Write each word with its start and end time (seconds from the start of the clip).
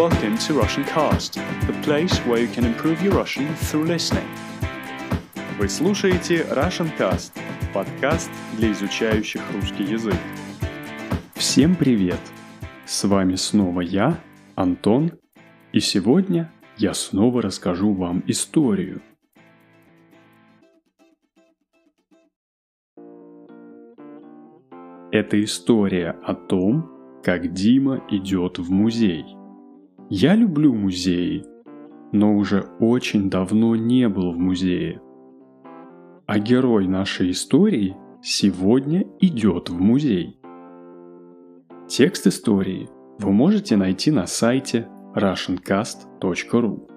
Welcome 0.00 0.38
to 0.46 0.54
Russian 0.54 0.84
Cast, 0.84 1.34
the 1.66 1.74
place 1.82 2.16
where 2.20 2.40
you 2.40 2.48
can 2.48 2.64
improve 2.64 3.02
your 3.02 3.12
Russian 3.12 3.54
through 3.56 3.84
listening. 3.84 4.26
Вы 5.58 5.68
слушаете 5.68 6.46
Russian 6.52 6.90
Cast, 6.96 7.32
подкаст 7.74 8.30
для 8.56 8.72
изучающих 8.72 9.42
русский 9.52 9.84
язык. 9.84 10.16
Всем 11.34 11.74
привет! 11.74 12.18
С 12.86 13.04
вами 13.04 13.34
снова 13.34 13.82
я, 13.82 14.18
Антон, 14.54 15.18
и 15.74 15.80
сегодня 15.80 16.50
я 16.78 16.94
снова 16.94 17.42
расскажу 17.42 17.92
вам 17.92 18.24
историю. 18.26 19.02
Это 25.12 25.44
история 25.44 26.16
о 26.24 26.34
том, 26.34 26.90
как 27.22 27.52
Дима 27.52 28.02
идет 28.08 28.58
в 28.58 28.70
музей. 28.70 29.26
Я 30.12 30.34
люблю 30.34 30.74
музеи, 30.74 31.44
но 32.10 32.36
уже 32.36 32.62
очень 32.80 33.30
давно 33.30 33.76
не 33.76 34.08
был 34.08 34.32
в 34.32 34.38
музее. 34.38 35.00
А 36.26 36.40
герой 36.40 36.88
нашей 36.88 37.30
истории 37.30 37.96
сегодня 38.20 39.06
идет 39.20 39.70
в 39.70 39.80
музей. 39.80 40.40
Текст 41.86 42.26
истории 42.26 42.88
вы 43.20 43.30
можете 43.30 43.76
найти 43.76 44.10
на 44.10 44.26
сайте 44.26 44.88
russiancast.ru. 45.14 46.88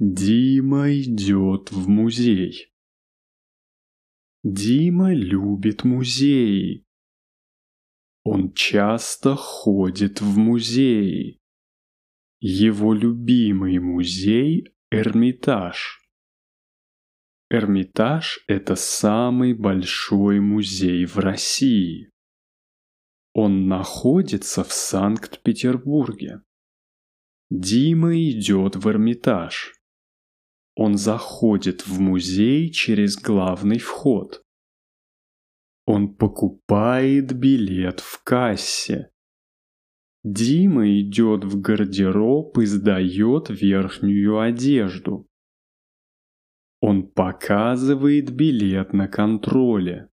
Дима 0.00 0.90
идет 0.90 1.70
в 1.70 1.88
музей. 1.88 2.72
Дима 4.44 5.12
любит 5.12 5.82
музеи. 5.82 6.86
Он 8.22 8.52
часто 8.52 9.34
ходит 9.34 10.20
в 10.20 10.38
музеи. 10.38 11.40
Его 12.38 12.94
любимый 12.94 13.80
музей– 13.80 14.72
Эрмитаж. 14.92 16.00
Эрмитаж– 17.50 18.44
это 18.46 18.76
самый 18.76 19.54
большой 19.54 20.38
музей 20.38 21.04
в 21.04 21.18
России. 21.18 22.12
Он 23.32 23.66
находится 23.66 24.62
в 24.62 24.72
Санкт-Петербурге. 24.72 26.42
Дима 27.50 28.16
идет 28.16 28.76
в 28.76 28.88
Эрмитаж. 28.88 29.77
Он 30.80 30.96
заходит 30.96 31.88
в 31.88 31.98
музей 31.98 32.70
через 32.70 33.16
главный 33.16 33.80
вход. 33.80 34.44
Он 35.86 36.14
покупает 36.14 37.32
билет 37.32 37.98
в 37.98 38.22
кассе. 38.22 39.10
Дима 40.22 40.88
идет 41.00 41.44
в 41.44 41.60
гардероб 41.60 42.56
и 42.58 42.66
сдает 42.66 43.50
верхнюю 43.50 44.38
одежду. 44.38 45.26
Он 46.80 47.08
показывает 47.10 48.30
билет 48.30 48.92
на 48.92 49.08
контроле. 49.08 50.10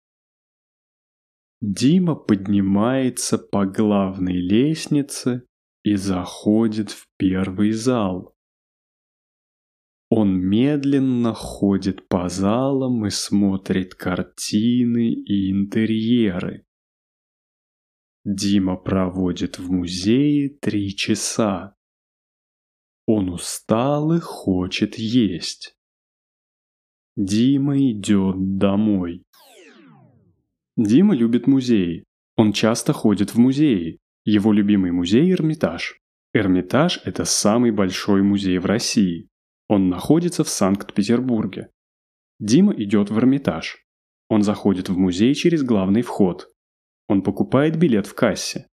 Дима 1.61 2.17
поднимается 2.17 3.39
по 3.39 3.64
главной 3.64 4.41
лестнице 4.41 5.47
и 5.84 5.95
заходит 5.95 6.91
в 6.91 7.06
первый 7.17 7.70
зал. 7.70 8.35
Он 10.11 10.41
медленно 10.41 11.35
ходит 11.35 12.08
по 12.08 12.29
залам 12.29 13.05
и 13.07 13.11
смотрит 13.11 13.95
картины 13.95 15.13
и 15.13 15.51
интерьеры. 15.51 16.64
Дима 18.24 18.77
проводит 18.77 19.58
в 19.58 19.70
музее 19.70 20.48
три 20.48 20.96
часа. 20.96 21.77
Он 23.07 23.30
устал 23.30 24.13
и 24.14 24.20
хочет 24.20 24.96
есть. 24.98 25.77
Дима 27.17 27.79
идет 27.90 28.58
домой. 28.58 29.25
Дима 30.77 31.14
любит 31.14 31.46
музеи. 31.46 32.05
Он 32.36 32.52
часто 32.52 32.92
ходит 32.92 33.35
в 33.35 33.39
музеи. 33.39 33.98
Его 34.25 34.52
любимый 34.52 34.92
музей– 34.92 35.33
Эрмитаж. 35.33 35.98
Эрмитаж– 36.33 37.01
это 37.05 37.25
самый 37.25 37.73
большой 37.73 38.23
музей 38.23 38.58
в 38.58 38.67
России. 38.67 39.29
Он 39.68 39.90
находится 39.90 40.45
в 40.45 40.48
Санкт-Петербурге. 40.48 41.70
Дима 42.40 42.73
идет 42.73 43.11
в 43.11 43.18
Эрмитаж. 43.18 43.84
Он 44.30 44.42
заходит 44.42 44.89
в 44.89 44.96
музей 44.96 45.34
через 45.34 45.62
главный 45.62 46.02
вход. 46.02 46.48
Он 47.06 47.23
покупает 47.23 47.77
билет 47.77 48.07
в 48.07 48.14
кассе. 48.14 48.67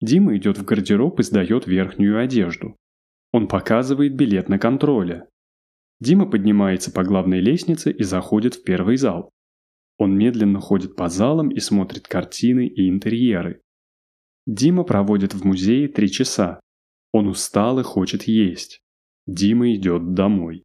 Дима 0.00 0.36
идет 0.36 0.58
в 0.58 0.64
гардероб 0.64 1.20
и 1.20 1.22
сдает 1.22 1.66
верхнюю 1.66 2.18
одежду. 2.18 2.76
Он 3.32 3.46
показывает 3.46 4.14
билет 4.14 4.48
на 4.48 4.58
контроле. 4.58 5.28
Дима 6.00 6.28
поднимается 6.28 6.90
по 6.90 7.04
главной 7.04 7.40
лестнице 7.40 7.92
и 7.92 8.02
заходит 8.02 8.54
в 8.56 8.64
первый 8.64 8.96
зал. 8.96 9.30
Он 9.98 10.16
медленно 10.16 10.60
ходит 10.60 10.96
по 10.96 11.08
залам 11.08 11.50
и 11.50 11.60
смотрит 11.60 12.08
картины 12.08 12.66
и 12.66 12.88
интерьеры. 12.88 13.60
Дима 14.46 14.82
проводит 14.82 15.34
в 15.34 15.44
музее 15.44 15.88
три 15.88 16.10
часа. 16.10 16.58
Он 17.12 17.28
устал 17.28 17.78
и 17.78 17.82
хочет 17.82 18.24
есть. 18.24 18.80
Дима 19.26 19.72
идет 19.74 20.14
домой. 20.14 20.64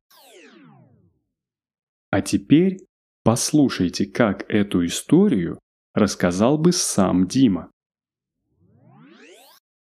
А 2.09 2.21
теперь 2.21 2.79
послушайте, 3.23 4.05
как 4.05 4.49
эту 4.49 4.85
историю 4.85 5.59
рассказал 5.93 6.57
бы 6.57 6.71
сам 6.71 7.27
Дима. 7.27 7.71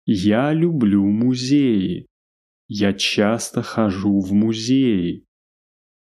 Я 0.06 0.54
люблю 0.54 1.06
музеи. 1.06 2.08
Я 2.68 2.94
часто 2.94 3.62
хожу 3.62 4.20
в 4.20 4.32
музеи. 4.32 5.26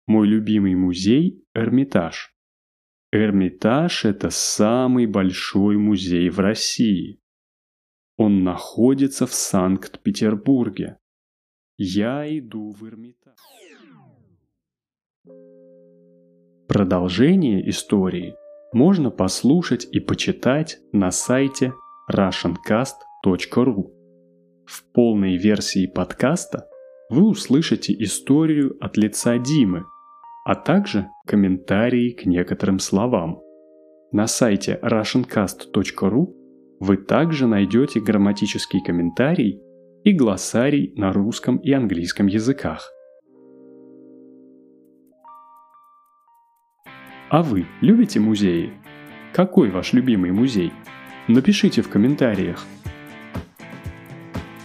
Мой 0.06 0.26
любимый 0.26 0.74
музей– 0.74 1.44
Эрмитаж. 1.54 2.32
Эрмитаж– 3.12 4.04
это 4.04 4.30
самый 4.30 5.06
большой 5.06 5.76
музей 5.76 6.28
в 6.28 6.40
России. 6.40 7.20
Он 8.16 8.42
находится 8.44 9.26
в 9.26 9.34
Санкт-Петербурге. 9.34 10.98
Я 11.78 12.26
иду 12.38 12.70
в 12.70 12.88
Эрмитаж. 12.88 13.36
Продолжение 16.68 17.68
истории 17.68 18.34
можно 18.72 19.10
послушать 19.10 19.86
и 19.92 20.00
почитать 20.00 20.78
на 20.92 21.10
сайте 21.10 21.74
russiancast.ru. 22.10 23.92
В 24.64 24.84
полной 24.94 25.36
версии 25.36 25.86
подкаста 25.86 26.66
вы 27.10 27.28
услышите 27.28 27.92
историю 28.02 28.78
от 28.80 28.96
лица 28.96 29.36
Димы, 29.36 29.84
а 30.46 30.54
также 30.54 31.06
комментарии 31.26 32.12
к 32.12 32.24
некоторым 32.24 32.78
словам. 32.78 33.42
На 34.12 34.26
сайте 34.26 34.80
russiancast.ru 34.82 36.34
вы 36.80 36.96
также 36.96 37.46
найдете 37.46 38.00
грамматический 38.00 38.82
комментарий 38.82 39.60
и 40.06 40.12
глоссарий 40.12 40.92
на 40.94 41.12
русском 41.12 41.56
и 41.56 41.72
английском 41.72 42.28
языках. 42.28 42.92
А 47.28 47.42
вы 47.42 47.66
любите 47.80 48.20
музеи? 48.20 48.72
Какой 49.32 49.68
ваш 49.68 49.94
любимый 49.94 50.30
музей? 50.30 50.72
Напишите 51.26 51.82
в 51.82 51.88
комментариях. 51.88 52.64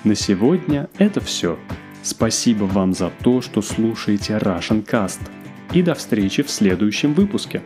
На 0.03 0.13
сегодня 0.13 0.87
это 0.99 1.21
все. 1.21 1.57
Спасибо 2.03 2.65
вам 2.65 2.93
за 2.93 3.11
то, 3.23 3.41
что 3.41 3.63
слушаете 3.63 4.33
Russian 4.33 4.85
Cast. 4.85 5.21
И 5.73 5.81
до 5.81 5.95
встречи 5.95 6.43
в 6.43 6.51
следующем 6.51 7.15
выпуске. 7.15 7.63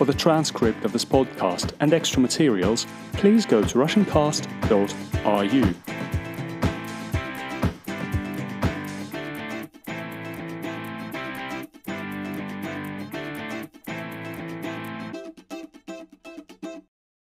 For 0.00 0.04
the 0.04 0.16
transcript 0.16 0.84
of 0.84 0.92
this 0.92 1.08
podcast 1.08 1.76
and 1.78 1.92
extra 1.92 2.20
materials, 2.20 2.88
please 3.12 3.46
go 3.46 3.62
to 3.62 3.78
russiancast.ru. 3.78 5.93